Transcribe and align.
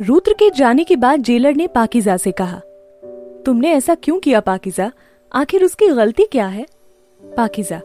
रुद्र 0.00 0.32
के 0.32 0.48
जाने 0.50 0.84
के 0.84 0.96
बाद 0.96 1.22
जेलर 1.22 1.54
ने 1.54 1.66
पाकिजा 1.66 2.16
से 2.16 2.30
कहा, 2.32 2.60
तुमने 3.46 3.72
ऐसा 3.72 3.94
क्यों 3.94 4.18
किया 4.18 4.40
पाकिजा? 4.40 4.90
आखिर 5.32 5.64
उसकी 5.64 5.86
गलती 5.86 6.24
क्या 6.24 6.46
है? 6.46 6.64
पाकिजा, 7.22 7.80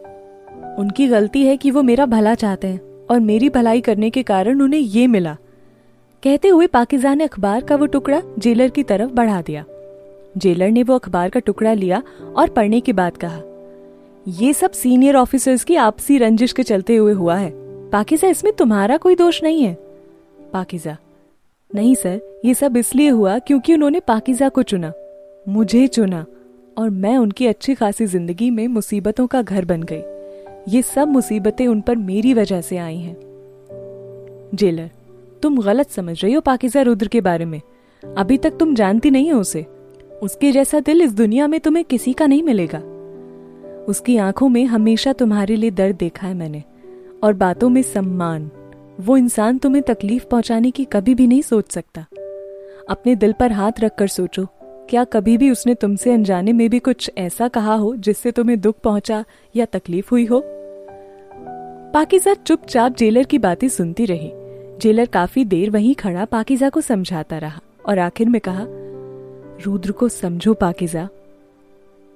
उनकी 0.79 1.07
गलती 1.07 1.45
है 1.45 1.57
कि 1.57 1.71
वो 1.71 1.81
मेरा 1.81 2.05
भला 2.05 2.35
चाहते 2.35 2.67
हैं 2.67 3.05
और 3.07 3.19
मेरी 3.19 3.49
भलाई 3.49 3.81
करने 3.81 4.09
के 4.09 4.23
कारण 4.23 4.61
उन्हें 4.61 4.79
ये 4.79 5.05
मिला। 5.07 5.35
कहते 6.23 6.47
हुए 6.47 6.67
पाकिजा 6.67 7.13
ने 7.13 7.23
अखबार 7.23 7.63
का 7.63 7.75
वो 7.75 7.85
टुकड़ा 7.85 8.21
जेलर 8.39 8.69
की 8.69 8.83
तरफ़ 8.83 9.11
बढ़ा 9.11 9.41
दिया। 9.41 9.65
जेलर 10.37 10.71
ने 10.71 10.83
वो 10.83 10.95
अखबार 10.95 11.29
का 11.29 11.39
टुकड़ा 11.39 11.73
लिया 11.73 12.01
और 12.35 12.49
पढ़ने 12.49 12.79
के 12.79 12.93
बाद 12.93 13.17
कहा, 13.17 13.41
ये 14.27 14.53
सब 14.53 14.71
सीनियर 14.71 15.15
ऑफिसर्स 15.15 15.63
की 15.63 15.75
आपसी 15.75 16.17
रंजिश 16.17 16.53
के 16.53 16.63
चलते 16.63 16.95
हुए 16.95 17.13
हुआ 17.13 17.35
है। 17.35 17.51
पाकिजा, 17.89 18.27
इसमें 18.27 18.53
तुम्हारा 18.53 18.97
कोई 18.97 19.15
दोष 19.15 19.43
नहीं 19.43 19.63
है? 19.63 19.77
पाकिजा 20.53 20.97
नहीं, 21.71 21.95
सर, 21.95 22.19
ये 22.45 22.53
सब 22.53 22.77
इसलिए 22.77 23.09
हुआ 23.09 23.37
क्योंकि 23.39 23.73
उन्होंने 23.73 23.99
पाकिजा 23.99 24.49
को 24.49 24.63
चुना, 24.63 24.91
मुझे 25.47 25.87
चुना, 25.87 26.25
और 26.77 26.89
मैं 26.89 27.17
उनकी 27.17 27.47
अच्छी 27.47 27.75
खासी 27.75 28.05
ज़िंदगी 28.05 28.49
में 28.49 28.67
मुसीबतों 28.67 29.27
का 29.27 29.41
घर 29.41 29.65
बन 29.65 29.83
गई। 29.83 30.01
ये 30.67 30.81
सब 30.81 31.07
मुसीबतें 31.07 31.67
उन 31.67 31.81
पर 31.81 31.95
मेरी 31.95 32.33
वजह 32.33 32.61
से 32.61 32.77
आई 32.77 32.97
हैं। 32.97 33.15
जेलर, 34.55 34.89
तुम 35.41 35.61
गलत 35.61 35.89
समझ 35.89 36.23
रही 36.23 36.33
हो 36.33 36.41
पाकिजा 36.41 36.81
रुद्र 36.81 37.07
के 37.07 37.21
बारे 37.21 37.45
में। 37.45 37.61
अभी 38.17 38.37
तक 38.37 38.57
तुम 38.57 38.75
जानती 38.75 39.09
नहीं 39.09 39.31
हो 39.31 39.39
उसे। 39.39 39.65
उसके 40.23 40.51
जैसा 40.51 40.79
दिल 40.79 41.01
इस 41.01 41.13
दुनिया 41.13 41.47
में 41.47 41.59
तुम्हें 41.59 41.85
किसी 41.85 42.13
का 42.13 42.27
नहीं 42.27 42.43
मिलेगा। 42.43 42.79
उसकी 43.85 44.17
आँखों 44.17 44.49
में 44.49 44.65
हमेशा 44.65 45.13
तुम्हारे 45.13 45.55
लिए 45.55 45.71
दर्द 45.71 45.95
देखा 45.95 46.27
है 46.27 46.33
मैंने, 46.33 46.63
और 47.23 47.33
बातों 47.33 47.69
में 47.69 47.81
सम्मान। 47.81 48.49
वो 49.01 49.17
इंसान 49.17 49.57
तुम्हें 49.57 49.83
तकलीफ़ 49.83 50.25
पहुँचाने 50.25 50.71
की 50.71 50.85
कभी 50.85 51.15
भी 51.15 51.27
नहीं 51.27 51.41
सोच 51.41 51.71
सकता। 51.71 52.05
अपने 52.89 53.15
दिल 53.15 53.33
पर 53.33 53.51
हाथ 53.51 53.71
रखकर 53.79 54.07
सोचो, 54.07 54.47
क्या 54.89 55.03
कभी 55.03 55.37
भी 55.37 55.49
उसने 55.51 55.75
तुमसे 55.75 56.13
अनजाने 56.13 56.53
में 56.53 56.69
भी 56.69 56.79
कुछ 56.79 57.11
ऐसा 57.17 57.47
कहा 57.47 57.73
हो 57.73 57.95
जिससे 57.95 58.31
तुम्हें 58.31 58.59
दुख 58.61 58.79
पहुँचा 58.79 59.25
या 59.55 59.65
तकलीफ़ 59.65 60.09
हुई 60.11 60.25
हो? 60.25 60.41
पाकिजा 61.93 62.33
चुपचाप 62.33 62.95
जेलर 62.95 63.23
की 63.23 63.37
बातें 63.37 63.67
सुनती 63.67 64.05
रही। 64.05 64.31
जेलर 64.81 65.05
काफ़ी 65.05 65.45
देर 65.45 65.69
वहीं 65.69 65.95
खड़ा 65.95 66.25
पाकिजा 66.25 66.69
को 66.69 66.81
समझाता 66.81 67.37
रहा 67.37 67.61
और 67.85 67.99
आखिर 67.99 68.29
में 68.29 68.41
कहा, 68.41 68.65
रुद्र 69.65 69.91
को 69.91 70.09
समझो 70.09 70.53
पाकिजा। 70.53 71.07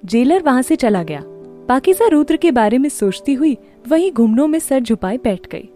जेलर 0.04 0.42
वहाँ 0.42 0.62
से 0.62 0.76
चला 0.76 1.02
गया। 1.02 1.22
पाकिजा 1.68 2.08
रुद्र 2.08 2.36
के 2.36 2.50
बारे 2.50 2.78
में 2.78 2.88
सोचती 2.88 3.34
हुई 3.34 3.56
वहीं 3.88 4.12
घुमनों 4.12 4.46
में 4.46 4.58
सर 4.58 4.80
झुपाए 4.80 5.16
बैठ 5.16 5.46
गई। 5.46 5.68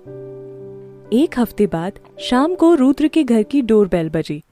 एक 1.14 1.38
हफ़्ते 1.38 1.66
बाद 1.66 1.92
शाम 2.20 2.54
को 2.54 2.74
रुद्र 2.74 3.08
के 3.08 3.24
घर 3.24 3.42
की 3.42 3.62
डोर 3.62 3.88
डोरबेल 3.88 4.08
बजी। 4.08 4.44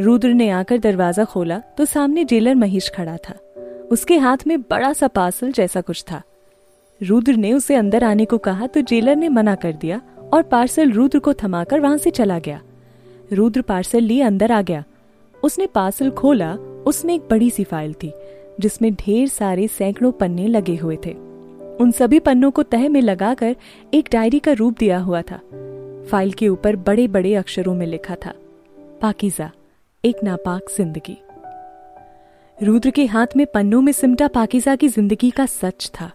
रुद्र 0.00 0.28
ने 0.28 0.50
आकर 0.50 0.78
दरवाज़ा 0.78 1.24
खोला 1.24 1.58
तो 1.58 1.84
सामने 1.84 2.24
जेलर 2.24 2.54
महेश 2.54 2.90
खड़ा 2.94 3.16
था। 3.16 3.34
उसके 3.90 4.18
हाथ 4.18 4.36
में 4.46 4.60
बड़ा 4.60 4.92
सा 4.92 5.08
पार्सल 5.08 5.52
जैसा 5.52 5.80
कुछ 5.80 6.02
था। 6.02 6.22
रुद्र 7.02 7.32
ने 7.32 7.52
उसे 7.52 7.74
अंदर 7.74 8.04
आने 8.04 8.24
को 8.24 8.38
कहा 8.38 8.66
तो 8.66 8.80
जेलर 8.80 9.16
ने 9.16 9.28
मना 9.28 9.54
कर 9.54 9.72
दिया 9.72 10.00
और 10.32 10.42
पार्सल 10.42 10.90
रुद्र 10.90 11.18
को 11.18 11.34
थमाकर 11.34 11.80
वहाँ 11.80 11.98
से 11.98 12.10
चला 12.10 12.38
गया। 12.38 12.60
रुद्र 13.32 13.62
पार्सल 13.62 14.00
लिए 14.00 14.22
अंदर 14.22 14.52
आ 14.52 14.62
गया। 14.62 14.84
उसने 15.44 15.66
पार्सल 15.66 16.10
खोला, 16.10 16.54
उसमें 16.86 17.14
एक 17.14 17.22
बड़ी 17.30 17.50
सी 17.50 17.64
फ़ाइल 17.64 17.92
थी, 17.92 18.12
जिसमें 18.60 18.94
ढेर 18.94 19.28
सारे 19.28 19.68
सैकड़ों 19.68 20.12
पन्ने 20.12 20.46
लगे 20.46 20.76
हुए 20.76 20.98
थे। 21.06 21.12
उन 21.80 21.90
सभी 21.90 22.18
पन्नों 22.18 22.50
को 22.50 22.62
तह 22.62 22.88
में 22.88 23.00
लगाकर 23.02 23.56
एक 23.94 24.08
डायरी 24.12 24.38
का 24.38 24.52
रूप 24.52 24.78
दिया 24.78 24.98
हुआ 24.98 25.22
था। 25.22 25.40
फ़ाइल 26.08 26.32
के 26.32 26.48
ऊपर 26.48 26.76
बड़े 26.76 27.06
बड़े 27.08 27.34
अक्षरों 27.34 27.74
में 27.74 27.86
लिखा 27.86 28.14
था, 28.14 28.32
पाकिजा, 29.00 29.50
एक 30.04 30.22
नापाक 30.24 30.70
ज़िंदगी। 30.76 31.16
रुद्र 32.58 32.90
के 32.90 33.04
हाथ 33.06 33.36
में 33.36 33.44
पन्नों 33.46 33.80
में 33.82 33.92
सिमटा 33.92 34.28
पाकिजा 34.28 34.76
की 34.76 34.88
ज़िंदगी 34.88 35.30
का 35.30 35.46
सच 35.46 35.90
था। 35.94 36.10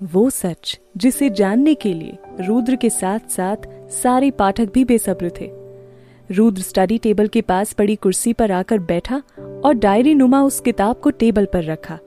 वो 0.00 0.28
सच, 0.30 0.78
जिसे 0.96 1.28
जानने 1.30 1.74
के 1.74 1.92
लिए 1.94 2.18
रुद्र 2.40 2.76
के 2.76 2.90
साथ 2.90 3.28
साथ 3.30 3.68
सारे 3.92 4.30
पाठक 4.30 4.72
भी 4.74 4.84
बेसब्र 4.84 5.30
थे। 5.40 5.50
रुद्र 6.30 6.62
स्टडी 6.62 6.98
टेबल 6.98 7.28
के 7.28 7.40
पास 7.42 7.72
पड़ी 7.72 7.96
कुर्सी 7.96 8.32
पर 8.32 8.52
आकर 8.52 8.78
बैठा 8.78 9.22
और 9.64 9.74
डायरी 9.74 10.14
नुमा 10.14 10.42
उस 10.42 10.60
किताब 10.60 11.00
को 11.00 11.10
टेबल 11.10 11.44
पर 11.44 11.64
रखा। 11.64 11.98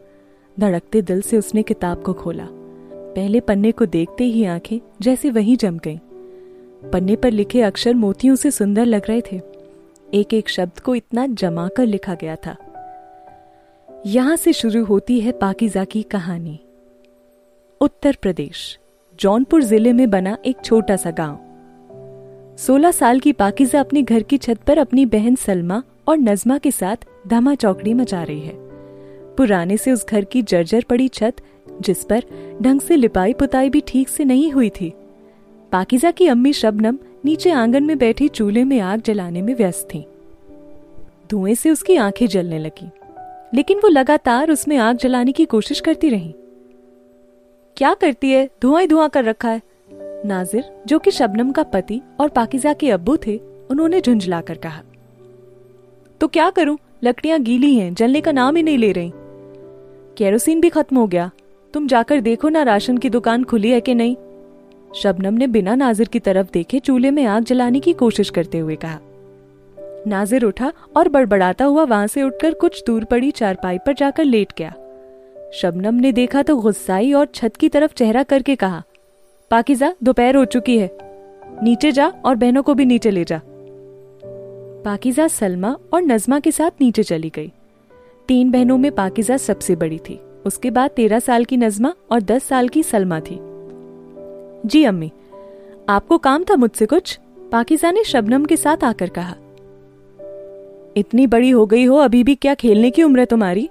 धड़कते 0.58 1.02
दिल 1.02 1.22
से 1.22 1.38
उसने 1.38 1.64
किताब 1.64 2.04
को 2.04 2.14
खोला। 2.14 2.48
पहले 2.50 3.40
पन्ने 3.40 3.72
को 3.72 3.86
देखते 3.86 4.24
ही 4.24 4.44
आँखें 4.46 4.80
जैसे 5.02 5.30
वहीं 5.30 5.58
जम 5.58 5.78
गईं। 5.78 5.98
पन्ने 6.84 7.16
पर 7.16 7.32
लिखे 7.32 7.62
अक्षर 7.62 7.94
मोतियों 7.94 8.36
से 8.36 8.52
सुंदर 8.52 8.86
लग 8.86 9.02
रहे 9.10 9.22
थे। 9.22 9.42
एक 10.14 10.34
एक 10.34 10.50
शब्द 10.50 10.80
को 10.80 10.96
इतना 10.96 11.26
जमा 11.28 11.68
कर 11.68 11.86
लिखा 11.86 12.14
गया 12.14 12.36
था। 12.36 12.56
यहाँ 14.06 14.36
से 14.36 14.54
शुरू 14.54 14.84
होती 14.86 15.20
है 15.20 15.32
पाकिजा 15.32 15.84
की 15.84 16.04
कहानी। 16.04 16.60
उत्तर 17.82 18.18
प्रदेश, 18.22 18.80
जौनपुर 19.20 19.64
ज़िले 19.64 19.94
में 19.94 20.10
बना 20.10 20.38
एक 20.46 20.58
छोटा 20.66 20.96
सा 20.96 21.12
गाँव। 21.12 22.56
सोलह 22.58 22.92
साल 22.92 23.20
की 23.20 23.34
पाकिजा 23.34 23.80
अपने 23.80 24.02
घर 24.02 24.24
की 24.24 24.38
छत 24.38 24.58
पर 24.58 24.78
अपनी 24.78 25.06
बहन 25.06 25.36
सलमा 25.36 25.84
और 26.08 26.18
नजमा 26.18 26.58
के 26.58 26.72
साथ 26.72 27.06
धमा 27.28 27.56
चौकड़ी 27.56 27.94
मचा 27.94 28.24
रही 28.24 28.42
है। 28.42 28.54
पुराने 29.36 29.78
से 29.78 29.92
उस 29.92 30.06
घर 30.06 30.24
की 30.24 30.42
जर्जर 30.42 30.86
पड़ी 30.90 31.08
छत, 31.08 31.34
जिस 31.82 32.04
पर 32.04 32.24
ढंग 32.62 32.82
से 32.82 32.96
लिपाई 32.96 33.34
पुताई 33.34 33.70
भी 33.70 33.82
ठीक 33.88 34.10
से 34.10 34.26
नहीं 34.26 34.52
हुई 34.52 34.70
थी 34.70 34.94
पाकिजा 35.72 36.12
की 36.12 36.28
अम्मी 36.28 36.52
शबनम 36.54 36.98
नीचे 37.26 37.52
आँगन 37.52 37.84
में 37.84 37.98
बैठी 37.98 38.28
चूल्हे 38.28 38.64
में 38.64 38.80
आग 38.80 39.02
जलाने 39.02 39.42
में 39.42 39.54
व्यस्त 39.56 39.88
थी। 39.94 40.06
धुएँ 41.32 41.56
से 41.56 41.70
उसकी 41.70 41.96
आँखें 41.96 42.28
जलने 42.28 42.60
लगी, 42.60 42.90
लेकिन 43.54 43.78
वो 43.78 43.88
लगातार 43.88 44.52
उसमें 44.52 44.78
आग 44.78 44.98
जलाने 44.98 45.32
की 45.32 45.46
कोशिश 45.46 45.80
करती 45.80 46.10
रही। 46.10 46.34
क्या 47.78 47.94
करती 47.94 48.32
है? 48.32 48.50
धुआँ 48.62 48.82
ही 48.82 48.88
धुआँ 48.88 49.10
कर 49.10 49.24
रखा 49.24 49.50
है। 49.50 49.62
नाजिर, 50.26 50.64
जो 50.88 51.00
कि 51.00 51.12
शबनम 51.12 51.52
का 51.52 51.64
पति 51.64 52.02
और 52.20 52.30
पाकिजा 52.30 52.74
के 52.74 52.92
अब्बू 52.92 53.18
थे, 53.18 53.38
उन्होंने 53.72 54.02
झुंझलाकर 54.02 54.58
कहा। 54.58 54.82
तो 56.22 56.28
क्या 56.28 56.50
करूँ? 56.50 56.78
लकड़ियाँ 57.04 57.40
गीली 57.40 57.76
हैं, 57.76 57.94
जलने 57.94 58.22
का 58.22 58.32
नाम 58.32 58.56
ही 58.56 58.64
नहीं 58.64 58.78
ले 58.78 58.92
रही। 58.92 59.12
केरोसिन 60.18 60.62
भी 60.62 60.70
खत्म 60.70 60.98
हो 60.98 61.08
गया। 61.08 61.30
तुम 61.74 61.88
जाकर 61.88 62.22
देखो 62.22 62.50
ना 62.50 62.64
राशन 62.64 62.98
की 62.98 63.10
दुकान 63.10 63.44
खुली 63.44 63.70
है 63.70 63.82
कि 63.82 63.96
नहीं। 63.96 64.16
शबनम 64.96 65.34
ने 65.34 65.48
बिना 65.48 65.76
नाजिर 65.76 66.08
की 66.08 66.20
तरफ़ 66.20 66.48
देखे 66.54 66.80
चूल्हे 66.80 67.12
में 67.12 67.26
आग 67.26 67.44
जलाने 67.44 67.80
की 67.80 67.94
कोशिश 67.94 68.30
करते 68.30 68.58
हुए 68.58 68.76
कहा। 68.76 69.00
नाजिर 70.08 70.46
उठा 70.46 70.74
और 70.98 71.10
बड़बड़ाता 71.10 71.66
हुआ 71.66 71.84
वहाँ 71.84 72.08
से 72.08 72.24
उठकर 72.24 72.54
कुछ 72.54 72.84
दूर 72.88 73.04
पड़ी 73.04 73.32
चारपाई 73.32 73.78
पर 73.78 73.94
जाकर 73.94 74.24
लेट 74.24 74.54
गया। 74.58 74.74
शबनम 75.54 75.96
ने 75.96 76.12
देखा 76.12 76.44
तो 76.44 76.56
गुस्साई 76.56 77.14
और 77.14 77.26
छत 77.26 77.56
की 77.56 77.70
तरफ़ 77.70 77.94
चेहरा 77.94 78.24
करके 78.24 78.56
कहा, 78.56 78.84
पाकिजा, 79.52 79.94
दोपहर 80.04 80.36
हो 80.36 80.46
चुकी 80.46 80.78
है। 80.78 80.98
नीचे 81.64 81.92
जा 81.92 82.08
और 82.08 82.36
बहनों 82.36 82.64
को 82.64 82.74
भी 82.74 82.86
नीचे 82.86 83.12
ले 83.12 83.24
जा। 83.24 83.42
पाकिजा 84.86 85.28
सलमा 85.28 85.78
और 85.94 86.02
नजमा 86.02 86.40
के 86.40 86.52
साथ 86.52 86.72
नीचे 86.82 87.04
चली 87.04 87.30
गई। 87.30 87.52
तीन 88.28 88.52
बहनों 88.52 88.78
में 88.78 88.92
पाकिजा 88.92 89.38
सबसे 89.38 89.76
बड़ी 89.76 89.98
थी। 89.98 90.20
उसके 90.46 90.72
बाद 90.72 90.92
तेरह 90.92 91.20
साल 91.20 91.46
की 91.46 91.58
नजमा 91.58 91.94
और 92.12 92.22
दस 92.22 92.44
साल 92.44 92.70
की 92.70 92.84
सलमा 92.84 93.20
थी। 93.20 93.40
जी 94.66 94.84
अम्मी, 94.84 95.12
आपको 95.90 96.18
काम 96.18 96.44
था 96.44 96.56
मुझसे 96.56 96.86
कुछ? 96.86 97.20
पाकिजा 97.52 97.92
ने 97.92 98.04
शबनम 98.04 98.46
के 98.46 98.58
साथ 98.58 98.84
आकर 98.84 99.10
कहा। 99.10 99.36
इतनी 100.98 101.28
बड़ी 101.28 101.50
हो 101.50 101.66
गई 101.66 101.84
हो, 101.84 101.98
अभी 101.98 102.24
भी 102.24 102.36
क्या 102.36 102.54
खेलने 102.54 102.92
की 102.92 103.04
उम्र 103.04 103.20
है 103.20 103.26
तुम्हारी? 103.26 103.70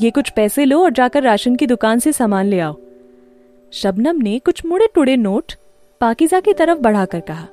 ये 0.00 0.10
कुछ 0.10 0.30
पैसे 0.30 0.64
लो 0.64 0.84
और 0.84 0.90
जाकर 0.90 1.22
राशन 1.22 1.56
की 1.56 1.66
दुकान 1.66 1.98
से 1.98 2.12
सामान 2.12 2.46
ले 2.46 2.60
आओ। 2.60 2.76
शबनम 3.72 4.16
ने 4.16 4.38
कुछ 4.38 4.66
मुड़े 4.66 4.88
टुड़े 4.94 5.16
नोट 5.16 5.52
पाकिजा 6.00 6.40
की 6.40 6.52
तरफ़ 6.52 6.78
बढ़ाकर 6.78 7.20
कहा। 7.20 7.44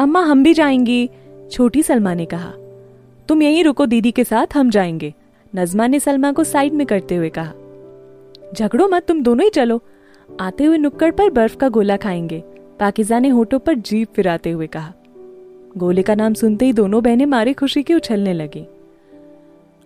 अम्मा, 0.00 0.20
हम 0.20 0.42
भी 0.42 0.54
जाएँगी, 0.54 1.10
छोटी 1.50 1.82
सलमा 1.82 2.14
ने 2.14 2.24
कहा। 2.24 2.52
तुम 3.28 3.42
यहीं 3.42 3.64
रुको 3.64 3.86
दीदी 3.86 4.10
के 4.10 4.24
साथ, 4.24 4.46
हम 4.56 4.70
जाएँगे, 4.70 5.14
नजमा 5.56 5.86
ने 5.86 6.00
सलमा 6.00 6.32
को 6.32 6.44
साइड 6.44 6.72
में 6.72 6.86
करते 6.86 7.16
हुए 7.16 7.30
कहा। 7.38 7.52
झगड़ो 8.54 8.88
मत, 8.88 9.02
तुम 9.02 9.22
दोनों 9.22 9.44
ही 9.44 9.50
चलो। 9.50 9.82
आते 10.40 10.64
हुए 10.64 10.78
नुक्कड़ 10.78 11.10
पर 11.10 11.30
बर्फ़ 11.30 11.56
का 11.56 11.68
गोला 11.68 11.96
खाएँगे 11.96 12.42
पाकिजा 12.80 13.18
ने 13.18 13.28
होठों 13.28 13.58
पर 13.58 13.74
जीप 13.74 14.12
फिराते 14.12 14.50
हुए 14.50 14.66
कहा। 14.66 14.92
गोले 15.76 16.02
का 16.02 16.14
नाम 16.14 16.34
सुनते 16.34 16.64
ही 16.64 16.72
दोनों 16.72 17.02
बहनें 17.02 17.26
मारे 17.26 17.52
खुशी 17.52 17.82
के 17.82 17.94
उछलने 17.94 18.32
लगी। 18.32 18.66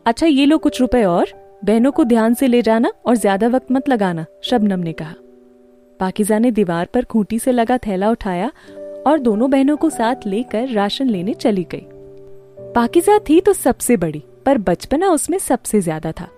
अच्छा 0.06 0.26
ये 0.26 0.46
लो 0.46 0.58
कुछ 0.58 0.80
रुपए 0.80 1.02
और, 1.04 1.32
बहनों 1.64 1.92
को 1.92 2.04
ध्यान 2.04 2.34
से 2.34 2.46
ले 2.46 2.62
जाना 2.62 2.92
और 3.06 3.16
ज़्यादा 3.16 3.48
वक्त 3.48 3.72
मत 3.72 3.88
लगाना, 3.88 4.24
शबनम 4.42 4.80
ने 4.80 4.92
कहा। 4.92 5.14
पाकिजा 6.00 6.38
ने 6.38 6.50
दीवार 6.50 6.88
पर 6.94 7.04
खूंटी 7.04 7.38
से 7.38 7.52
लगा 7.52 7.78
थैला 7.78 8.10
उठाया 8.10 8.50
और 9.06 9.18
दोनों 9.18 9.50
बहनों 9.50 9.76
को 9.76 9.90
साथ 9.90 10.26
लेकर 10.26 10.68
राशन 10.68 11.08
लेने 11.08 11.34
चली 11.34 11.66
गई। 11.74 11.86
पाकिजा 12.74 13.18
थी 13.18 13.40
तो 13.40 13.52
सबसे 13.52 13.96
बड़ी, 13.96 14.22
पर 14.46 14.58
बचपना 14.58 15.10
उसमें 15.10 15.38
सबसे 15.38 15.80
ज़्यादा 15.80 16.12
था। 16.12 16.28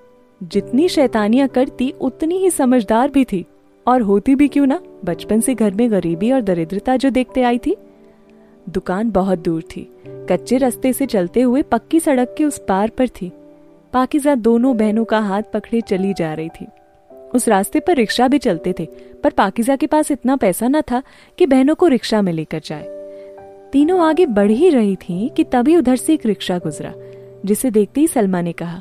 जितनी 0.41 0.89
शैतानियाँ 0.89 1.49
करती, 1.49 1.91
उतनी 1.91 2.39
ही 2.39 2.51
समझदार 2.51 3.11
भी 3.11 3.25
थी। 3.25 3.45
और 3.91 4.03
होती 4.03 4.35
भी 4.35 4.49
क्यों 4.49 4.67
ना? 4.67 4.81
बचपन 5.05 5.41
से 5.41 5.55
घर 5.55 5.75
में 5.75 5.91
गरीबी 5.91 6.33
और 6.33 6.41
दरिद्रता 6.41 6.97
जो 6.97 7.11
देखते 7.11 7.43
आई 7.43 7.59
थी। 7.59 7.77
दुकान 8.69 9.11
बहुत 9.11 9.39
दूर 9.39 9.63
थी। 9.63 9.93
कच्चे 10.09 10.59
रास्ते 10.59 10.93
से 10.93 11.07
चलते 11.07 11.41
हुए 11.41 11.63
पक्की 11.63 12.01
सड़क 12.01 12.35
के 12.39 12.45
उस 12.45 12.59
पार 12.69 12.91
पर 12.91 13.09
थी। 13.09 13.33
पाकिजा 13.93 14.35
दोनों 14.35 14.77
बहनों 14.77 15.05
का 15.05 15.19
हाथ 15.19 15.43
पकड़े 15.43 15.81
चली 15.81 16.15
जा 16.15 16.35
रही 16.35 16.49
थी। 16.49 16.67
उस 17.35 17.49
रास्ते 17.49 17.81
पर 17.81 17.97
रिक्शा 17.97 18.29
भी 18.29 18.39
चलते 18.39 18.75
थे, 18.79 18.89
पर 19.25 19.31
पाकिजा 19.31 19.77
के 19.77 19.87
पास 19.87 20.11
इतना 20.11 20.37
पैसा 20.37 20.69
न 20.69 20.81
था 20.81 21.03
कि 21.39 21.47
बहनों 21.47 21.75
को 21.75 21.87
रिक्शा 21.87 22.23
में 22.23 22.33
लेकर 22.33 22.61
जाए। 22.65 22.87
तीनों 23.73 24.01
आगे 24.01 24.27
बढ़ 24.27 24.51
ही 24.51 24.71
रही 24.71 24.97
थी 24.97 25.29
कि 25.37 25.45
तभी 25.45 25.77
उधर 25.77 25.97
से 25.97 26.15
एक 26.15 26.27
रिक्शा 26.27 26.59
गुजरा, 26.59 26.95
जिसे 27.45 27.71
देखते 27.71 28.01
ही 28.01 28.07
सलमा 28.07 28.41
ने 28.41 28.53
कहा, 28.53 28.81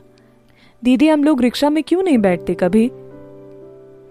दीदी, 0.83 1.07
हम 1.07 1.23
लोग 1.23 1.41
रिक्शा 1.41 1.69
में 1.69 1.83
क्यों 1.83 2.03
नहीं 2.03 2.17
बैठते 2.17 2.53
कभी? 2.53 2.91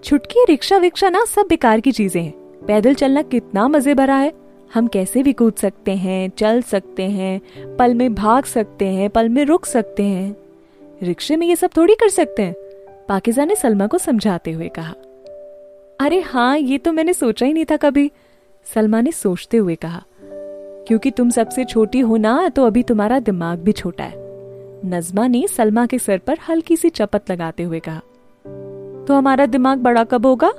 छुटकी, 0.03 0.45
रिक्शा 0.49 0.77
विक्शा 0.77 1.09
ना, 1.09 1.23
सब 1.25 1.45
बेकार 1.49 1.79
की 1.79 1.91
चीज़ें 1.91 2.21
हैं। 2.21 2.33
पैदल 2.67 2.93
चलना 2.93 3.21
कितना 3.21 3.67
मज़े 3.67 3.93
भरा 3.93 4.15
है। 4.15 4.31
हम 4.73 4.87
कैसे 4.87 5.23
भी 5.23 5.33
कूद 5.33 5.53
सकते 5.53 5.91
हैं, 5.91 6.29
चल 6.29 6.61
सकते 6.61 7.03
हैं, 7.03 7.75
पल 7.77 7.93
में 7.93 8.15
भाग 8.15 8.43
सकते 8.43 8.85
हैं, 8.85 9.09
पल 9.09 9.29
में 9.29 9.43
रुक 9.45 9.65
सकते 9.65 10.03
हैं। 10.03 10.35
रिक्शे 11.03 11.35
में 11.35 11.47
ये 11.47 11.55
सब 11.55 11.69
थोड़ी 11.77 11.95
कर 11.95 12.09
सकते 12.09 12.43
हैं, 12.43 12.55
पाकिजा 13.09 13.45
ने 13.45 13.55
सलमा 13.55 13.87
को 13.87 13.97
समझाते 13.97 14.51
हुए 14.51 14.67
कहा। 14.69 14.93
अरे 15.99 16.19
हाँ 16.19 16.57
ये 16.57 16.77
तो 16.77 16.91
मैंने 16.91 17.13
सोचा 17.13 17.45
ही 17.45 17.53
नहीं 17.53 17.65
था 17.65 17.77
कभी, 17.77 18.11
सलमा 18.65 19.01
ने 19.01 19.11
सोचते 19.11 19.57
हुए 19.57 19.75
कहा। 19.75 20.03
क्योंकि 20.87 21.11
तुम 21.11 21.29
सबसे 21.29 21.65
छोटी 21.65 21.99
हो 21.99 22.17
ना 22.17 22.49
तो 22.49 22.65
अभी 22.65 22.83
तुम्हारा 22.83 23.19
दिमाग 23.19 23.59
भी 23.59 23.71
छोटा 23.71 24.03
है। 24.03 24.13
नजमा 24.85 25.27
ने 25.27 25.47
सलमा 25.47 25.85
के 25.85 25.99
सर 25.99 26.17
पर 26.17 26.37
हल्की 26.49 26.77
सी 26.77 26.89
चपत 26.89 27.31
लगाते 27.31 27.63
हुए 27.63 27.79
कहा। 27.79 28.01
तो 29.09 29.15
हमारा 29.15 29.45
दिमाग 29.45 29.79
बड़ा 29.79 30.03
कब 30.03 30.25
होगा? 30.25 30.51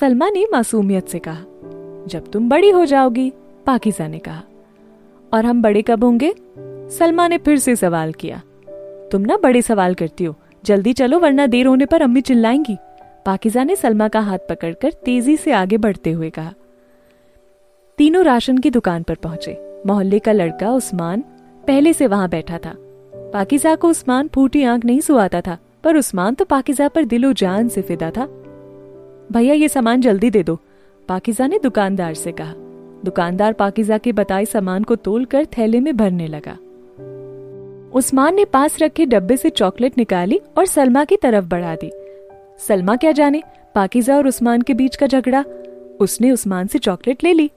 सलमा 0.00 0.30
ने 0.30 0.46
मासूमियत 0.52 1.08
से 1.08 1.18
कहा। 1.18 1.40
जब 2.06 2.30
तुम 2.32 2.48
बड़ी 2.48 2.70
हो 2.70 2.84
जाओगी, 2.84 3.32
पाकिजा 3.66 4.08
ने 4.08 4.18
कहा। 4.18 4.42
और 5.34 5.46
हम 5.46 5.62
बड़े 5.62 5.82
कब 5.82 6.04
होंगे? 6.04 6.34
सलमा 6.98 7.28
ने 7.28 7.38
फिर 7.38 7.58
से 7.58 7.76
सवाल 7.76 8.12
किया। 8.12 8.42
तुम 9.12 9.20
ना 9.20 9.36
बड़े 9.36 9.62
सवाल 9.62 9.94
करती 9.94 10.24
हो। 10.24 10.34
जल्दी 10.64 10.92
चलो, 10.92 11.18
वरना 11.18 11.46
देर 11.46 11.66
होने 11.66 11.86
पर 11.86 12.02
अम्मी 12.02 12.20
चिल्लाएँगी। 12.20 12.76
पाकिजा 13.26 13.64
ने 13.64 13.76
सलमा 13.76 14.08
का 14.08 14.20
हाथ 14.20 14.38
पकड़कर 14.38 14.92
तेज़ी 14.92 15.36
से 15.36 15.52
आगे 15.52 15.76
बढ़ते 15.76 16.12
हुए 16.12 16.30
कहा। 16.30 16.52
तीनों 17.98 18.24
राशन 18.24 18.58
की 18.58 18.70
दुकान 18.70 19.02
पर 19.02 19.14
पहुँचे। 19.14 19.82
मोहल्ले 19.86 20.18
का 20.18 20.32
लड़का 20.32 20.70
उस्मान 20.70 21.20
पहले 21.66 21.92
से 21.92 22.06
वहाँ 22.06 22.28
बैठा 22.28 22.58
था। 22.58 22.74
पाकिजा 23.14 23.74
को 23.74 23.88
उस्मान 23.88 24.28
फूटी 24.28 24.64
आँख 24.64 24.84
नहीं 24.84 25.00
सुहाता 25.00 25.40
था। 25.40 25.58
पर 25.88 25.96
उस्मान 25.96 26.34
तो 26.34 26.44
पाकिजा 26.44 26.88
पर 26.88 27.04
दिलो 27.04 27.32
जान 27.32 27.68
से 27.68 27.82
फिदा 27.82 28.10
था। 28.10 28.26
भैया, 29.32 29.54
ये 29.54 29.68
सामान 29.68 30.00
जल्दी 30.00 30.30
दे 30.30 30.42
दो, 30.42 30.58
पाकिजा 31.08 31.46
ने 31.46 31.58
दुकानदार 31.62 32.14
से 32.14 32.32
कहा। 32.32 32.52
दुकानदार 33.04 33.52
पाकिजा 33.52 33.98
के 33.98 34.12
बताए 34.12 34.44
सामान 34.44 34.84
को 34.84 34.96
तोलकर 34.96 35.46
थैले 35.46 35.80
में 35.80 35.96
भरने 35.96 36.26
लगा। 36.26 36.52
उस्मान 37.94 38.34
ने 38.34 38.44
पास 38.44 38.76
रखे 38.82 39.06
डब्बे 39.06 39.36
से 39.36 39.50
चॉकलेट 39.50 39.98
निकाली 39.98 40.40
और 40.58 40.66
सलमा 40.66 41.04
की 41.04 41.16
तरफ़ 41.16 41.44
बढ़ा 41.44 41.74
दी। 41.74 41.90
सलमा 42.58 42.96
क्या 42.96 43.12
जाने, 43.12 43.42
पाकिजा 43.74 44.16
और 44.16 44.26
उस्मान 44.26 44.62
के 44.62 44.74
बीच 44.74 44.96
का 44.96 45.06
झगड़ा। 45.06 45.44
उसने 46.00 46.30
उस्मान 46.30 46.66
से 46.66 46.78
चॉकलेट 46.78 47.24
ले 47.24 47.32
ली। 47.32 47.50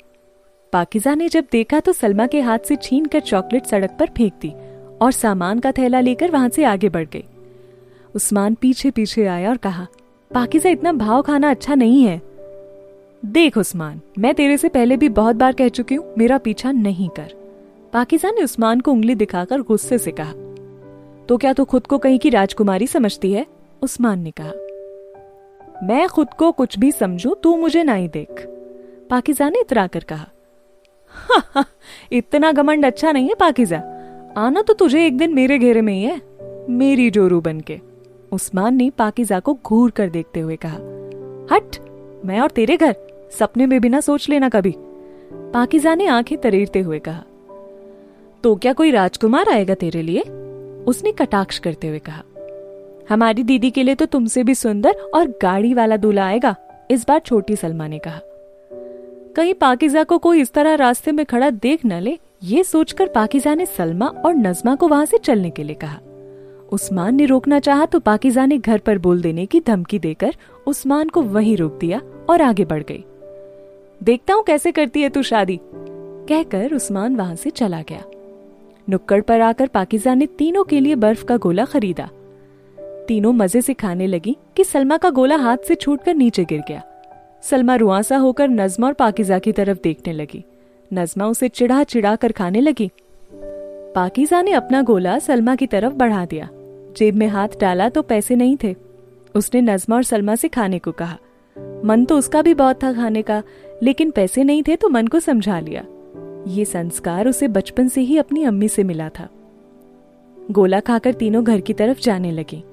पाकिजा 0.74 1.16
ने 1.16 1.30
जब 1.30 1.46
देखा 1.52 1.80
तो 1.80 1.94
सलमा 1.94 2.28
के 2.28 2.42
हाथ 2.42 2.60
से 2.60 2.76
छीन 2.76 3.06
कर 3.06 3.20
चॉकलेट 3.20 3.66
सड़क 3.66 3.98
पर 4.00 4.06
फेंक 4.06 4.34
दी 4.42 4.54
और 5.02 5.12
सामान 5.12 5.60
का 5.60 5.72
थैला 5.72 6.00
लेकर 6.00 6.32
वहाँ 6.32 6.50
से 6.50 6.64
आगे 6.64 6.90
बढ़ 6.90 7.08
गई। 7.14 7.24
उस्मान 8.16 8.56
पीछे 8.56 8.92
पीछे 8.92 9.26
आया 9.26 9.50
और 9.50 9.58
कहा 9.58 9.88
पाकिजा 10.32 10.70
इतना 10.70 10.92
भाव 10.94 11.22
खाना 11.22 11.50
अच्छा 11.50 11.76
नहीं 11.76 12.04
है। 12.04 12.22
देख 13.26 13.58
उस्मान 13.58 14.02
मैं 14.20 14.34
तेरे 14.36 14.58
से 14.58 14.70
पहले 14.70 14.98
भी 14.98 15.10
बहुत 15.10 15.36
बार 15.36 15.54
कह 15.54 15.68
चुकी 15.68 15.96
हूँ 15.96 16.14
मेरा 16.18 16.38
पीछा 16.38 16.72
नहीं 16.72 17.10
कर। 17.10 17.34
पाकिजा 17.94 18.32
ने 18.32 18.44
उस्मान 18.44 18.80
को 18.80 18.92
उंगली 18.92 19.16
दिखाकर 19.16 19.62
गुस्से 19.62 19.98
से 19.98 20.12
कहा 20.12 20.34
तो 21.26 21.38
क्या 21.38 21.54
तू 21.54 21.64
तो 21.64 21.66
खुद 21.66 21.88
को 21.88 21.98
कहीं 21.98 22.20
की 22.20 22.30
राजकुमारी 22.30 22.88
समझती 22.88 23.32
है? 23.34 23.46
उस्मान 23.82 24.20
ने 24.20 24.32
कहा 24.32 25.88
मैं 25.88 26.08
खुद 26.08 26.34
को 26.34 26.52
कुछ 26.52 26.78
भी 26.80 26.92
समझू 26.92 27.34
तू 27.34 27.56
मुझे 27.58 27.84
नहीं 27.84 28.10
देख। 28.10 28.46
पाकिजा 29.10 29.50
ने 29.50 29.60
इतरा 29.60 29.88
कर 29.88 30.04
कहा 30.04 30.28
हा, 31.14 31.42
हा, 31.46 31.66
इतना 32.12 32.52
घमंड 32.52 32.86
अच्छा 32.86 33.12
नहीं 33.12 33.30
है 33.30 33.36
पाकिजा। 33.36 33.78
आना 34.38 34.62
तो 34.62 34.74
तुझे 34.74 35.06
एक 35.06 35.18
दिन 35.18 35.34
मेरे 35.34 35.58
घेरे 35.60 35.82
में 35.82 35.94
ही 35.94 36.04
है 36.04 36.22
मेरी 36.70 37.10
जोरू 37.12 37.42
बन 37.42 37.60
के 37.60 37.80
उस्मान 38.32 38.76
ने 38.76 38.90
पाकिजा 38.90 39.40
को 39.40 39.58
घूर 39.66 39.92
कर 39.92 40.10
देखते 40.10 40.40
हुए 40.40 40.56
कहा, 40.56 40.78
हट, 41.56 41.78
मैं 42.26 42.40
और 42.40 42.50
तेरे 42.50 42.78
घर, 42.78 42.96
सपने 43.32 43.66
में 43.66 43.80
भी 43.82 43.90
ना 43.90 44.00
सोच 44.00 44.30
लेना 44.30 44.50
कभी। 44.50 44.74
पाकिजा 45.54 45.96
ने 45.96 46.08
आँखें 46.08 46.38
तरेरते 46.38 46.80
हुए 46.80 47.00
कहा 47.00 47.24
तो 48.44 48.56
क्या 48.56 48.74
कोई 48.74 48.92
राजकुमार 48.92 49.50
आएगा 49.50 49.74
तेरे 49.74 50.02
लिए? 50.02 50.22
उसने 50.88 51.12
कटाक्ष 51.12 51.58
करते 51.60 51.88
हुए 51.88 52.00
कहा, 52.00 52.24
हमारी 53.10 53.44
दीदी 53.44 53.72
के 53.72 53.84
लिए 53.84 53.96
तो 53.96 54.06
तुमसे 54.06 54.44
भी 54.44 54.56
सुंदर 54.56 54.96
और 55.16 55.28
गाड़ी 55.42 55.74
वाला 55.74 55.98
दूल्हा 55.98 56.26
आएगा, 56.26 56.56
इस 56.92 57.06
बार 57.08 57.20
छोटी 57.20 57.56
सलमा 57.56 57.88
ने 57.88 58.00
कहा। 58.00 58.20
कहीं 59.36 59.54
पाकिजा 59.54 60.04
को 60.04 60.18
कोई 60.18 60.42
इस 60.42 60.52
तरह 60.54 60.76
रास्ते 60.76 61.12
में 61.12 61.26
खड़ा 61.26 61.50
देख 61.50 61.86
न 61.86 62.00
ले, 62.00 62.18
ये 62.44 62.64
सोचकर 62.64 63.08
पाकिजा 63.08 63.56
ने 63.56 63.66
सलमा 63.66 64.08
और 64.26 64.36
नजमा 64.36 64.76
को 64.76 64.88
वहाँ 64.88 65.06
से 65.06 65.18
चलने 65.18 65.50
के 65.50 65.64
लिए 65.64 65.76
कहा 65.76 66.00
उस्मान 66.72 67.16
ने 67.16 67.26
रोकना 67.26 67.60
चाहा 67.60 67.86
तो 67.86 68.00
पाकिजा 68.00 68.46
ने 68.46 68.58
घर 68.58 68.78
पर 68.78 68.98
बोल 68.98 69.22
देने 69.22 69.46
की 69.46 69.60
धमकी 69.60 70.00
देकर 70.00 70.36
उस्मान 70.68 71.10
को 71.10 71.22
वहीं 71.22 71.58
रोक 71.58 71.78
दिया 71.80 72.02
और 72.30 72.42
आगे 72.42 72.66
बढ़ 72.66 72.84
गई। 72.84 73.04
देखता 74.04 74.34
हूँ 74.34 74.44
कैसे 74.44 74.72
करती 74.72 75.02
है 75.02 75.10
तू 75.10 75.22
शादी, 75.22 75.60
कहकर 75.64 76.74
उस्मान 76.74 77.16
वहाँ 77.16 77.36
से 77.36 77.50
चला 77.50 77.82
गया। 77.82 78.04
नुक्कड़ 78.88 79.22
पर 79.22 79.42
आकर 79.42 79.68
पाकिजा 79.68 80.14
ने 80.14 80.26
तीनों 80.26 80.64
के 80.64 80.80
लिए 80.80 80.96
बर्फ़ 80.96 81.26
का 81.26 81.38
गोला 81.38 81.66
खरीदा। 81.66 82.10
तीनों 83.08 83.34
मज़े 83.34 83.62
से 83.62 83.74
खाने 83.74 84.08
लगी 84.08 84.38
कि 84.56 84.64
सलमा 84.64 84.98
का 84.98 85.10
गोला 85.10 85.36
हाथ 85.36 85.58
से 85.58 85.76
छूटकर 85.76 86.16
नीचे 86.16 86.46
गिर 86.46 86.62
गया। 86.68 86.82
सलमा 87.44 87.76
रुआसा 87.76 88.18
होकर 88.18 88.48
नजमा 88.48 88.88
और 88.88 88.94
पाकिजा 88.94 89.40
की 89.40 89.52
तरफ़ 89.52 89.78
देखने 89.84 90.14
लगी। 90.14 90.44
नजमा 90.92 91.28
उसे 91.28 91.50
चिढ़ा 91.50 91.84
चिढ़ा 91.84 92.16
कर 92.16 92.32
खाने 92.32 92.62
लगी। 92.62 92.90
पाकिजा 93.96 94.42
ने 94.42 94.52
अपना 94.52 94.82
गोला 94.82 95.20
सलमा 95.20 95.56
की 95.56 95.68
तरफ़ 95.68 95.94
बढ़ा 95.94 96.26
दिया। 96.26 96.50
जेब 96.98 97.16
में 97.16 97.28
हाथ 97.28 97.48
डाला 97.62 97.90
तो 97.90 98.02
पैसे 98.02 98.36
नहीं 98.36 98.58
थे। 98.64 98.76
उसने 99.36 99.62
नजमा 99.62 99.96
और 99.96 100.04
सलमा 100.04 100.36
से 100.36 100.48
खाने 100.48 100.80
को 100.80 100.92
कहा। 100.92 101.18
मन 101.86 102.06
तो 102.06 102.18
उसका 102.18 102.42
भी 102.42 102.54
बहुत 102.54 102.84
था 102.84 102.94
खाने 102.94 103.22
का, 103.22 103.44
लेकिन 103.84 104.12
पैसे 104.12 104.44
नहीं 104.44 104.64
थे 104.64 104.76
तो 104.76 104.90
मन 104.90 105.08
को 105.08 105.20
समझा 105.20 105.60
लिया। 105.60 105.86
ये 106.48 106.66
संस्कार 106.66 107.28
उसे 107.28 107.48
बचपन 107.48 107.88
से 107.88 108.02
ही 108.02 108.18
अपनी 108.18 108.44
अम्मी 108.44 108.68
से 108.68 108.84
मिला 108.84 109.10
था। 109.10 109.30
गोला 110.52 110.80
खाकर 110.80 111.14
तीनों 111.14 111.44
घर 111.44 111.60
की 111.60 111.74
तरफ़ 111.74 112.02
जाने 112.02 112.32
लगे। 112.32 112.64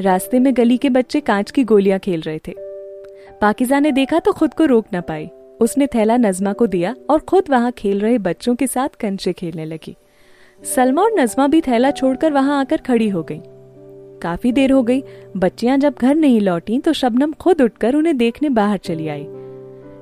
रास्ते 0.00 0.38
में 0.38 0.56
गली 0.56 0.76
के 0.76 0.90
बच्चे 0.90 1.20
कांच 1.20 1.50
की 1.50 1.64
गोलियाँ 1.64 1.98
खेल 1.98 2.20
रहे 2.20 2.38
थे। 2.38 2.54
पाकिजा 3.40 3.80
ने 3.80 3.92
देखा 3.92 4.18
तो 4.18 4.32
खुद 4.32 4.54
को 4.54 4.64
रोक 4.64 4.86
ना 4.92 5.00
पाई। 5.00 5.26
उसने 5.60 5.86
थैला 5.86 6.16
नजमा 6.16 6.52
को 6.52 6.66
दिया 6.66 6.94
और 7.10 7.18
खुद 7.18 7.44
वहाँ 7.50 7.72
खेल 7.72 8.00
रहे 8.00 8.18
बच्चों 8.18 8.54
के 8.54 8.66
साथ 8.66 8.88
कंचे 8.88 9.32
खेलने 9.32 9.64
लगी। 9.64 9.96
सलमा 10.64 11.02
और 11.02 11.12
नजमा 11.12 11.46
भी 11.46 11.60
थैला 11.60 11.90
छोड़कर 11.90 12.32
वहाँ 12.32 12.60
आकर 12.60 12.76
खड़ी 12.76 13.08
हो 13.08 13.22
गई। 13.22 13.40
काफ़ी 14.22 14.52
देर 14.52 14.72
हो 14.72 14.82
गई। 14.82 15.02
बच्चियाँ 15.36 15.78
जब 15.78 15.94
घर 16.00 16.14
नहीं 16.14 16.40
लौटी 16.40 16.78
तो 16.78 16.92
शबनम 16.92 17.32
खुद 17.32 17.62
उठकर 17.62 17.94
उन्हें 17.94 18.16
देखने 18.16 18.48
बाहर 18.48 18.78
चली 18.78 19.08
आई। 19.08 19.26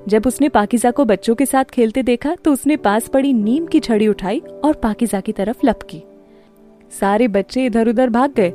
जब 0.09 0.27
उसने 0.27 0.49
पाकिजा 0.49 0.91
को 0.91 1.05
बच्चों 1.05 1.35
के 1.35 1.47
साथ 1.47 1.65
खेलते 1.65 2.03
देखा 2.03 2.35
तो 2.35 2.53
उसने 2.53 2.77
पास 2.77 3.09
पड़ी 3.09 3.33
नीम 3.33 3.67
की 3.67 3.81
छड़ी 3.81 4.09
उठाई 4.09 4.39
और 4.65 4.75
पाकिजा 4.75 5.21
की 5.21 5.33
तरफ़ 5.33 5.67
लपकी। 5.67 6.03
सारे 7.01 7.29
बच्चे 7.29 7.65
इधर 7.67 7.89
उधर 7.89 8.11
भाग 8.11 8.35
गए। 8.37 8.51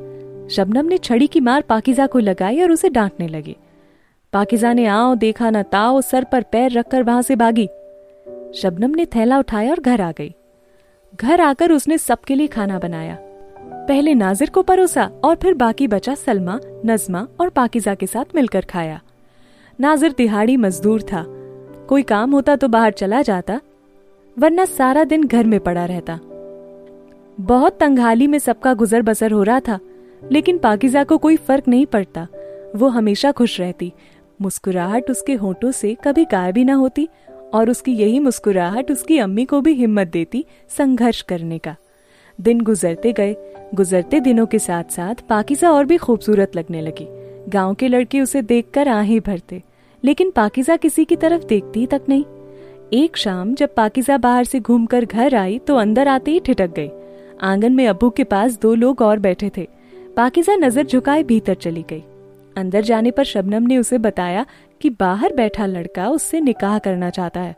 शबनम 0.49 0.85
ने 0.85 0.97
छड़ी 0.97 1.27
की 1.27 1.39
मार 1.39 1.61
पाकिजा 1.61 2.07
को 2.07 2.19
लगाई 2.19 2.61
और 2.61 2.71
उसे 2.71 2.89
डांटने 2.89 3.27
लगी। 3.27 3.55
पाकिजा 4.33 4.73
ने 4.73 4.85
आओ 4.85 5.15
देखा 5.15 5.49
न 5.49 5.63
ताओ 5.63 6.01
सर 6.01 6.23
पर 6.23 6.43
पैर 6.43 6.71
रखकर 6.71 7.03
वहाँ 7.03 7.21
से 7.21 7.35
भागी। 7.35 7.67
शबनम 8.55 8.91
ने 8.91 9.05
थैला 9.05 9.39
उठाया 9.39 9.71
और 9.71 9.79
घर 9.79 10.01
आ 10.01 10.11
गई। 10.11 10.33
घर 11.15 11.41
आकर 11.41 11.71
उसने 11.71 11.97
सबके 11.97 12.35
लिए 12.35 12.47
खाना 12.47 12.79
बनाया। 12.79 13.17
पहले 13.87 14.13
नाजिर 14.13 14.49
को 14.49 14.61
परोसा 14.61 15.09
और 15.23 15.35
फिर 15.35 15.53
बाकी 15.53 15.87
बचा 15.87 16.15
सलमा, 16.15 16.59
नजमा 16.85 17.27
और 17.39 17.49
पाकिजा 17.49 17.95
के 17.95 18.07
साथ 18.07 18.35
मिलकर 18.35 18.61
खाया। 18.61 19.01
नाजिर 19.79 20.11
तिहाड़ी 20.11 20.57
मजदूर 20.57 21.01
था। 21.01 21.25
कोई 21.89 22.03
काम 22.03 22.31
होता 22.31 22.55
तो 22.55 22.67
बाहर 22.67 22.91
चला 22.91 23.21
जाता, 23.21 23.59
वरना 24.39 24.65
सारा 24.65 25.03
दिन 25.03 25.23
घर 25.23 25.45
में 25.45 25.59
पड़ा 25.59 25.85
रहता। 25.85 26.19
बहुत 27.39 27.77
तंगहाली 27.79 28.27
में 28.27 28.39
सबका 28.39 28.73
गुजर 28.73 29.01
बसर 29.01 29.31
हो 29.31 29.43
रहा 29.43 29.59
था, 29.59 29.79
लेकिन 30.31 30.57
पाकिजा 30.57 31.03
को 31.03 31.17
कोई 31.17 31.35
फ़र्क 31.35 31.67
नहीं 31.67 31.85
पड़ता। 31.85 32.27
वो 32.75 32.87
हमेशा 32.87 33.31
खुश 33.31 33.59
रहती। 33.59 33.93
मुस्कुराहट 34.41 35.11
उसके 35.11 35.33
होठों 35.33 35.71
से 35.71 35.97
कभी 36.03 36.25
गायब 36.25 36.57
ही 36.57 36.63
ना 36.63 36.73
होती 36.73 37.09
और 37.53 37.69
उसकी 37.69 37.91
यही 37.91 38.19
मुस्कुराहट 38.19 38.91
उसकी 38.91 39.17
अम्मी 39.17 39.45
को 39.45 39.61
भी 39.61 39.73
हिम्मत 39.73 40.07
देती 40.07 40.45
संघर्ष 40.69 41.21
करने 41.21 41.57
का। 41.57 41.75
दिन 42.39 42.61
गुजरते 42.61 43.11
गए। 43.11 43.35
गुजरते 43.75 44.19
दिनों 44.19 44.45
के 44.45 44.59
साथ 44.59 44.91
साथ 44.91 45.15
पाकिजा 45.29 45.71
और 45.71 45.85
भी 45.85 45.97
खूबसूरत 45.97 46.55
लगने 46.55 46.81
लगी। 46.81 47.07
गाँव 47.49 47.73
के 47.73 47.87
लड़के 47.87 48.21
उसे 48.21 48.41
देखकर 48.41 48.87
आहें 48.87 49.19
भरते, 49.19 49.61
लेकिन 50.03 50.31
पाकिजा 50.31 50.75
किसी 50.75 51.05
की 51.05 51.15
तरफ़ 51.15 51.43
देखती 51.43 51.85
तक 51.85 52.01
नहीं। 52.09 52.23
एक 52.93 53.17
शाम 53.17 53.53
जब 53.55 53.73
पाकिजा 53.75 54.17
बाहर 54.17 54.43
से 54.43 54.59
घूमकर 54.59 55.05
घर 55.05 55.35
आई 55.35 55.59
तो 55.59 55.75
अंदर 55.75 56.07
आते 56.07 56.31
ही 56.31 56.39
ठिटक 56.39 56.73
गई। 56.75 56.89
आँगन 57.41 57.73
में 57.73 57.87
अबू 57.87 58.09
के 58.09 58.23
पास 58.23 58.59
दो 58.61 58.73
लोग 58.75 59.01
और 59.01 59.19
बैठे 59.19 59.51
थे। 59.57 59.67
पाकिजा 60.17 60.55
नज़र 60.55 60.85
झुकाए 60.85 61.23
भीतर 61.23 61.53
चली 61.53 61.85
गई। 61.89 62.03
अंदर 62.57 62.81
जाने 62.81 63.11
पर 63.11 63.23
शबनम 63.23 63.63
ने 63.63 63.77
उसे 63.77 63.97
बताया 63.97 64.45
कि 64.81 64.89
बाहर 64.89 65.33
बैठा 65.33 65.65
लड़का 65.65 66.09
उससे 66.09 66.39
निकाह 66.41 66.77
करना 66.79 67.09
चाहता 67.09 67.39
है। 67.39 67.55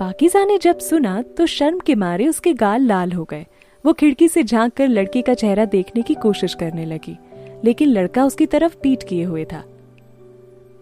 पाकिजा 0.00 0.44
ने 0.44 0.58
जब 0.58 0.78
सुना 0.78 1.20
तो 1.36 1.46
शर्म 1.46 1.78
के 1.78 1.94
मारे 1.94 2.26
उसके 2.28 2.52
गाल 2.54 2.82
लाल 2.82 3.12
हो 3.12 3.24
गए। 3.24 3.46
वो 3.84 3.92
खिड़की 3.92 4.28
से 4.28 4.42
झाँक 4.42 4.72
कर 4.72 4.88
लड़के 4.88 5.22
का 5.22 5.34
चेहरा 5.34 5.64
देखने 5.64 6.02
की 6.02 6.14
कोशिश 6.14 6.54
करने 6.54 6.84
लगी, 6.84 7.16
लेकिन 7.64 7.88
लड़का 7.88 8.24
उसकी 8.24 8.46
तरफ़ 8.46 8.76
पीट 8.82 9.02
किए 9.02 9.24
हुए 9.24 9.44
था। 9.44 9.62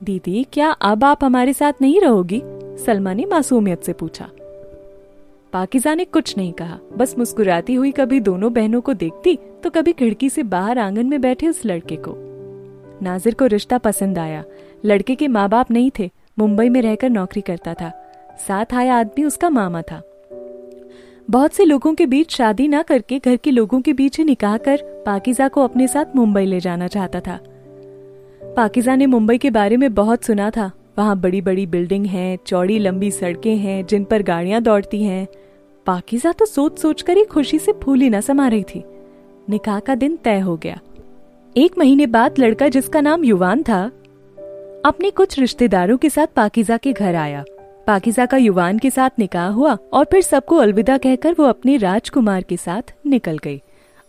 दीदी, 0.05 0.47
क्या 0.53 0.71
अब 0.71 1.05
आप 1.05 1.25
हमारे 1.25 1.53
साथ 1.53 1.73
नहीं 1.81 2.01
रहोगी? 2.01 2.43
सलमा 2.85 3.13
ने 3.13 3.25
मासूमियत 3.25 3.83
से 3.83 3.93
पूछा। 3.93 4.29
पाकिजा 5.53 5.95
ने 5.95 6.05
कुछ 6.05 6.37
नहीं 6.37 6.53
कहा, 6.53 6.79
बस 6.97 7.15
मुस्कुराती 7.19 7.75
हुई 7.75 7.91
कभी 7.91 8.21
दोनों 8.21 8.53
बहनों 8.53 8.81
को 8.81 8.93
देखती 8.95 9.39
तो 9.63 9.71
कभी 9.71 9.93
खिड़की 9.93 10.31
से 10.31 10.43
बाहर 10.43 10.79
आँगन 10.79 11.07
में 11.07 11.21
बैठे 11.21 11.49
उस 11.49 11.65
लड़के 11.67 11.97
को। 11.97 12.15
नाजिर 13.03 13.35
को 13.35 13.47
रिश्ता 13.47 13.79
पसंद 13.79 14.19
आया। 14.19 14.45
लड़के 14.85 15.15
के 15.15 15.29
माँ 15.29 15.49
बाप 15.49 15.71
नहीं 15.71 15.91
थे, 15.99 16.11
मुंबई 16.39 16.69
में 16.69 16.81
रहकर 16.83 17.11
नौकरी 17.11 17.41
करता 17.41 17.75
था। 17.75 17.91
साथ 18.49 18.75
आया 18.75 18.99
आदमी 18.99 19.25
उसका 19.25 19.51
मामा 19.51 19.83
था। 19.83 20.03
बहुत 21.31 21.53
से 21.53 21.65
लोगों 21.65 21.95
के 21.95 22.07
बीच 22.07 22.31
शादी 22.31 22.69
ना 22.69 22.83
करके 22.83 23.19
घर 23.19 23.37
के 23.37 23.51
लोगों 23.51 23.81
के 23.81 23.93
बीच 23.93 24.19
ही 24.19 24.25
निकाह 24.25 24.57
कर 24.57 24.77
पाकिजा 25.07 25.49
को 25.49 25.65
अपने 25.65 25.87
साथ 25.89 26.17
मुंबई 26.17 26.45
ले 26.45 26.61
जाना 26.61 26.87
चाहता 26.87 27.21
था। 27.21 27.39
पाकिजा 28.57 28.97
ने 28.97 29.07
मुंबई 29.07 29.39
के 29.39 29.51
बारे 29.51 29.77
में 29.77 29.95
बहुत 29.95 30.25
सुना 30.25 30.51
था। 30.51 30.71
वहाँ 30.99 31.21
बड़ी 31.21 31.41
बड़ी 31.41 31.67
बिल्डिंग 31.67 32.07
हैं, 32.07 32.39
चौड़ी 32.47 32.79
लंबी 32.79 33.11
सड़कें 33.11 33.57
हैं 33.57 33.87
जिन 33.87 34.05
पर 34.05 34.23
गाड़ियाँ 34.23 34.61
दौड़ती 34.63 35.03
हैं। 35.03 35.27
पाकिजा 35.87 36.33
तो 36.33 36.45
सोच 36.45 36.79
सोच 36.79 37.03
कर 37.03 37.17
ही 37.17 37.25
खुशी 37.25 37.59
से 37.59 37.73
फूली 37.73 38.11
ना 38.11 38.21
समा 38.21 38.49
रही 38.49 38.63
थी। 38.63 38.83
निकाह 39.49 39.81
का 39.81 39.95
दिन 39.95 40.17
तय 40.17 40.41
हो 40.41 40.57
गया। 40.57 40.81
एक 41.57 41.79
महीने 41.79 42.07
बाद 42.07 42.39
लड़का 42.39 42.69
जिसका 42.69 43.01
नाम 43.01 43.25
युवान 43.25 43.63
था 43.63 43.85
अपने 44.85 45.11
कुछ 45.11 45.39
रिश्तेदारों 45.39 45.99
के 45.99 46.11
साथ 46.11 46.27
पाकिजा 46.27 46.77
के 46.77 46.93
घर 46.93 47.15
आया। 47.15 47.45
पाकिजा 47.91 48.27
का 48.27 48.37
युवान 48.37 48.79
के 48.79 48.91
साथ 48.91 49.11
निकाह 49.19 49.49
हुआ 49.49 49.79
और 49.93 50.05
फिर 50.05 50.23
सबको 50.23 50.57
अलविदा 50.57 50.99
कहकर 50.99 51.33
वो 51.33 51.45
अपने 51.45 51.77
राजकुमार 51.77 52.43
के 52.43 52.57
साथ 52.57 52.95
निकल 53.07 53.39
गई, 53.39 53.63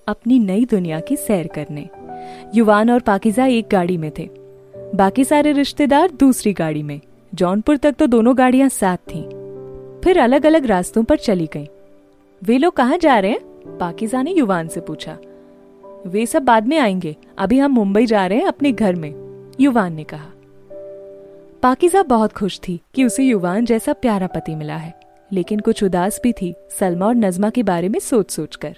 अपनी 0.07 0.39
नई 0.39 0.65
दुनिया 0.65 0.99
की 0.99 1.15
सैर 1.15 1.47
करने। 1.47 1.89
युवान 2.55 2.91
और 2.91 2.99
पाकिजा 2.99 3.45
एक 3.45 3.67
गाड़ी 3.71 3.97
में 3.97 4.11
थे। 4.19 4.29
बाकी 4.95 5.23
सारे 5.23 5.51
रिश्तेदार 5.51 6.11
दूसरी 6.11 6.53
गाड़ी 6.53 6.83
में। 6.83 7.01
जौनपुर 7.33 7.77
तक 7.77 7.91
तो 7.91 8.07
दोनों 8.07 8.37
गाड़ियाँ 8.37 8.69
साथ 8.69 8.97
थीं। 8.97 9.23
फिर 10.03 10.19
अलग 10.19 10.45
अलग 10.45 10.65
रास्तों 10.65 11.03
पर 11.03 11.17
चली 11.17 11.49
गईं। 11.53 11.67
वे 12.43 12.57
लोग 12.57 12.73
कहाँ 12.73 12.97
जा 12.97 13.19
रहे 13.19 13.31
हैं? 13.31 13.39
पाकिजा 13.77 14.21
ने 14.21 14.31
युवान 14.31 14.67
से 14.67 14.81
पूछा। 14.81 15.17
वे 16.07 16.25
सब 16.25 16.43
बाद 16.43 16.67
में 16.67 16.79
आएँगे। 16.79 17.15
अभी 17.37 17.59
हम 17.59 17.71
मुंबई 17.71 18.05
जा 18.05 18.27
रहे 18.27 18.37
हैं 18.37 18.45
अपने 18.45 18.71
घर 18.71 18.95
में, 18.95 19.13
युवान 19.59 19.93
ने 19.93 20.03
कहा। 20.03 20.30
पाकिजा 21.63 22.01
बहुत 22.03 22.31
खुश 22.33 22.59
थी 22.59 22.79
कि 22.93 23.03
उसे 23.03 23.23
युवान 23.23 23.65
जैसा 23.65 23.93
प्यारा 23.93 24.27
पति 24.27 24.53
मिला 24.55 24.75
है, 24.75 24.93
लेकिन 25.31 25.59
कुछ 25.59 25.83
उदास 25.83 26.19
भी 26.23 26.31
थी 26.33 26.53
सलमा 26.79 27.05
और 27.05 27.15
नजमा 27.15 27.49
के 27.49 27.63
बारे 27.63 27.89
में 27.89 27.99
सोच 27.99 28.31
सोच 28.31 28.55
कर 28.55 28.77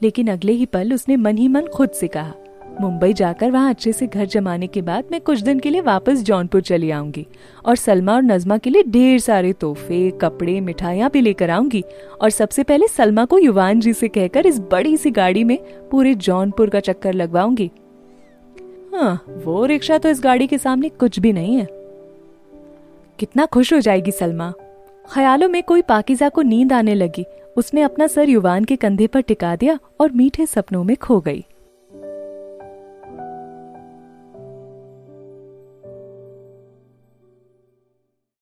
लेकिन 0.00 0.28
अगले 0.30 0.52
ही 0.52 0.66
पल 0.66 0.94
उसने 0.94 1.16
मन 1.16 1.38
ही 1.38 1.48
मन 1.48 1.66
खुद 1.66 1.90
से 1.90 2.08
कहा, 2.08 2.32
मुंबई 2.80 3.12
जाकर 3.12 3.50
वहाँ 3.50 3.70
अच्छे 3.70 3.92
से 3.92 4.06
घर 4.06 4.24
जमाने 4.24 4.66
के 4.66 4.82
बाद 4.82 5.08
मैं 5.12 5.20
कुछ 5.20 5.40
दिन 5.40 5.60
के 5.60 5.70
लिए 5.70 5.80
वापस 5.80 6.22
जौनपुर 6.22 6.62
चली 6.62 6.90
आऊँगी 6.90 7.26
और 7.64 7.76
सलमा 7.76 8.14
और 8.14 8.22
नजमा 8.22 8.58
के 8.58 8.70
लिए 8.70 8.82
ढेर 8.82 9.18
सारे 9.20 9.52
तोहफे, 9.52 10.10
कपड़े, 10.10 10.60
मिठाइयाँ 10.60 11.10
भी 11.10 11.20
लेकर 11.20 11.50
आऊँगी 11.50 11.84
और 12.22 12.30
सबसे 12.30 12.62
पहले 12.62 12.88
सलमा 12.88 13.24
को 13.24 13.38
युवान 13.38 13.80
जी 13.80 13.92
से 13.92 14.08
कहकर 14.08 14.46
इस 14.46 14.60
बड़ी 14.72 14.96
सी 14.96 15.10
गाड़ी 15.10 15.44
में 15.44 15.58
पूरे 15.90 16.14
जौनपुर 16.16 16.70
का 16.70 16.80
चक्कर 16.80 17.14
लगवाऊँगी। 17.14 17.70
हाँ 18.94 19.24
वो 19.44 19.64
रिक्शा 19.66 19.98
तो 19.98 20.08
इस 20.08 20.20
गाड़ी 20.20 20.46
के 20.46 20.58
सामने 20.58 20.88
कुछ 20.90 21.18
भी 21.18 21.32
नहीं 21.32 21.56
है। 21.56 21.77
कितना 23.18 23.46
खुश 23.46 23.72
हो 23.72 23.80
जाएगी 23.80 24.10
सलमा। 24.10 24.52
ख्यालों 25.12 25.48
में 25.48 25.62
कोई 25.62 25.82
पाकिजा 25.82 26.28
को 26.28 26.42
नींद 26.42 26.72
आने 26.72 26.94
लगी। 26.94 27.24
उसने 27.56 27.82
अपना 27.82 28.06
सर 28.06 28.28
युवान 28.28 28.64
के 28.64 28.76
कंधे 28.76 29.06
पर 29.06 29.20
टिका 29.20 29.56
दिया 29.56 29.78
और 30.00 30.12
मीठे 30.12 30.46
सपनों 30.46 30.84
में 30.84 30.96
खो 30.96 31.20
गई। 31.20 31.44